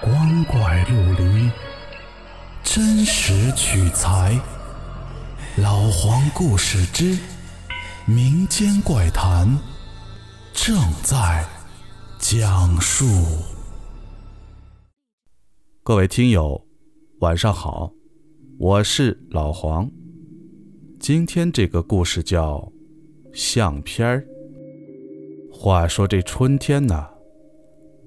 [0.00, 1.50] 光怪陆离，
[2.62, 4.40] 真实取材。
[5.56, 7.18] 老黄故事之
[8.06, 9.58] 民间怪谈
[10.52, 11.44] 正在
[12.20, 13.06] 讲述。
[15.82, 16.64] 各位听友，
[17.18, 17.90] 晚上好，
[18.60, 19.90] 我是老黄。
[21.00, 22.72] 今天这个故事叫
[23.32, 24.24] 相片儿。
[25.52, 27.17] 话说这春天呢？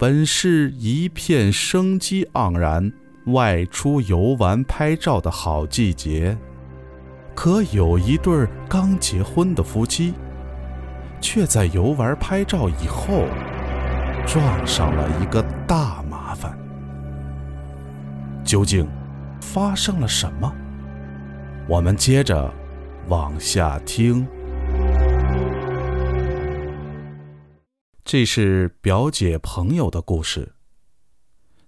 [0.00, 2.90] 本是一片生机盎然、
[3.26, 6.34] 外出游玩拍照的好季节，
[7.34, 10.14] 可有一对刚结婚的夫妻，
[11.20, 13.26] 却在游玩拍照以后
[14.26, 16.58] 撞上了一个大麻烦。
[18.42, 18.88] 究竟
[19.38, 20.50] 发生了什么？
[21.68, 22.50] 我们接着
[23.08, 24.26] 往下听。
[28.12, 30.56] 这是表姐朋友的故事。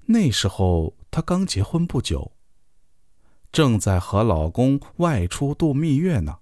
[0.07, 2.33] 那时候她刚结婚不久，
[3.53, 6.41] 正在和老公外出度蜜月呢。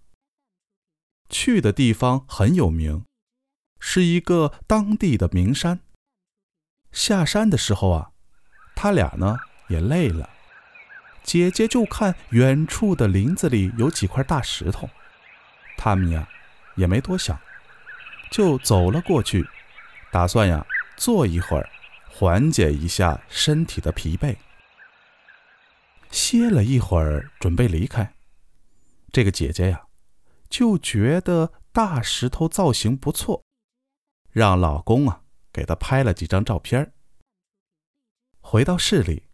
[1.28, 3.04] 去的地方很有名，
[3.78, 5.80] 是一个当地的名山。
[6.90, 8.12] 下山的时候啊，
[8.74, 9.36] 他俩呢
[9.68, 10.30] 也累了，
[11.22, 14.88] 姐姐就看远处的林子里有几块大石头，
[15.76, 16.26] 他们呀
[16.76, 17.38] 也没多想，
[18.30, 19.46] 就走了过去。
[20.12, 20.66] 打算呀，
[20.96, 21.68] 坐一会儿，
[22.08, 24.36] 缓解一下身体的疲惫。
[26.10, 28.12] 歇了一会儿，准备离开。
[29.12, 29.86] 这个姐姐呀，
[30.48, 33.44] 就觉得大石头造型不错，
[34.30, 35.22] 让老公啊
[35.52, 36.92] 给她拍了几张照片。
[38.40, 39.24] 回到市里，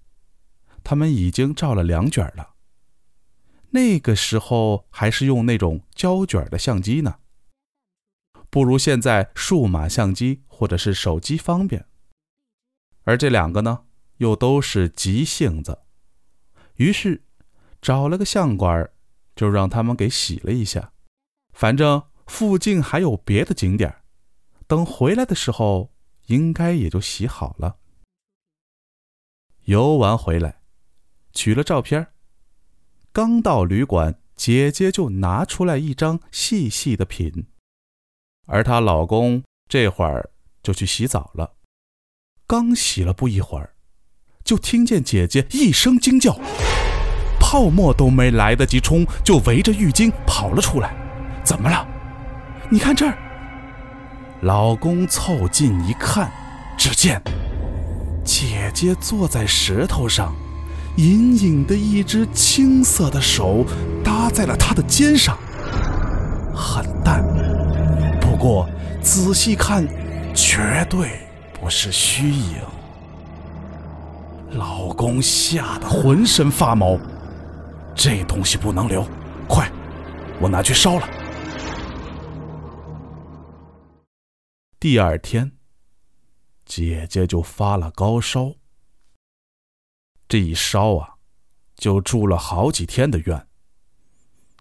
[0.84, 2.54] 他们已经照了两卷了。
[3.70, 7.20] 那个时候还是用那种胶卷的相机呢。
[8.50, 11.86] 不如现在数码相机或者是手机方便，
[13.02, 13.84] 而这两个呢，
[14.18, 15.80] 又都是急性子，
[16.76, 17.24] 于是
[17.82, 18.90] 找了个相馆，
[19.34, 20.92] 就让他们给洗了一下。
[21.52, 24.02] 反正附近还有别的景点，
[24.66, 25.92] 等回来的时候
[26.26, 27.78] 应该也就洗好了。
[29.64, 30.60] 游玩回来，
[31.32, 32.06] 取了照片，
[33.12, 37.48] 刚到旅馆，姐姐就拿出来一张细细的品。
[38.46, 40.30] 而她老公这会儿
[40.62, 41.50] 就去洗澡了，
[42.46, 43.70] 刚洗了不一会儿，
[44.44, 46.38] 就听见姐姐一声惊叫，
[47.40, 50.94] 泡沫都没来得及冲，就围着浴巾跑了出来。
[51.44, 51.86] 怎么了？
[52.70, 53.16] 你看这儿。
[54.42, 56.30] 老公凑近一看，
[56.76, 57.22] 只见
[58.24, 60.34] 姐姐坐在石头上，
[60.96, 63.64] 隐隐的一只青色的手
[64.04, 65.38] 搭在了他的肩上，
[66.54, 67.24] 很淡。
[68.46, 68.64] 不
[69.02, 69.84] 仔细看，
[70.32, 71.18] 绝对
[71.52, 72.60] 不是虚影。
[74.52, 76.96] 老公吓得浑身发毛，
[77.92, 79.04] 这东西不能留，
[79.48, 79.68] 快，
[80.40, 81.08] 我拿去烧了。
[84.78, 85.50] 第二天，
[86.64, 88.52] 姐姐就发了高烧，
[90.28, 91.14] 这一烧啊，
[91.74, 93.44] 就住了好几天的院，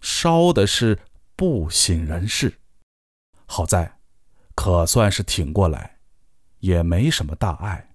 [0.02, 0.98] 烧的是
[1.36, 2.52] 不省人事。
[3.46, 4.00] 好在，
[4.56, 6.00] 可算是挺过来，
[6.60, 7.92] 也没什么大碍。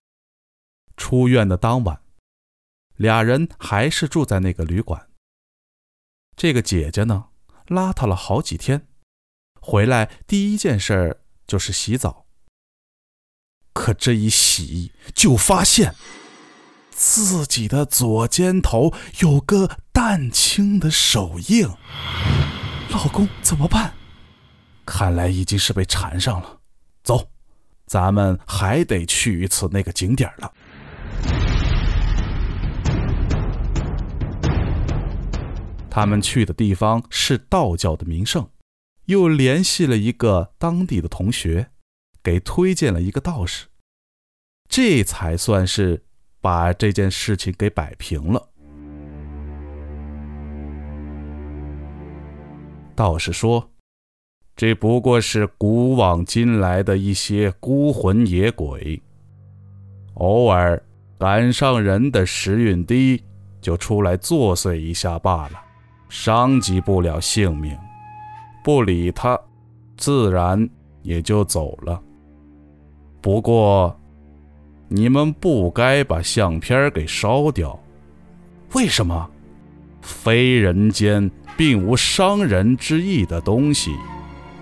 [0.96, 2.02] 出院的当晚，
[2.96, 5.08] 俩人还是住在那个旅馆。
[6.36, 7.28] 这个姐姐呢，
[7.66, 8.86] 邋遢了好几天，
[9.60, 12.26] 回来第一件事就是洗澡。
[13.72, 15.94] 可这一洗，就发现
[16.90, 21.66] 自己的左肩头有个淡青的手印。
[22.90, 23.94] 老公，怎么办？
[24.92, 26.58] 看来已经是被缠上了，
[27.04, 27.30] 走，
[27.86, 30.52] 咱们还得去一次那个景点了。
[35.88, 38.50] 他们去的地方是道教的名胜，
[39.04, 41.70] 又联系了一个当地的同学，
[42.20, 43.66] 给推荐了一个道士，
[44.68, 46.02] 这才算是
[46.40, 48.48] 把这件事情给摆平了。
[52.96, 53.69] 道士说。
[54.60, 59.00] 这不过是古往今来的一些孤魂野鬼，
[60.16, 60.78] 偶尔
[61.18, 63.24] 赶上人的时运低，
[63.62, 65.52] 就出来作祟一下罢了，
[66.10, 67.74] 伤及不了性命。
[68.62, 69.40] 不理他，
[69.96, 70.68] 自然
[71.00, 71.98] 也就走了。
[73.22, 73.98] 不过，
[74.88, 77.82] 你们不该把相片给烧掉。
[78.74, 79.30] 为什么？
[80.02, 83.96] 非人间并无伤人之意的东西。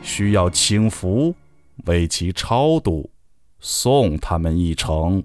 [0.03, 1.35] 需要请符
[1.87, 3.11] 为其超度，
[3.61, 5.23] 送他们一程。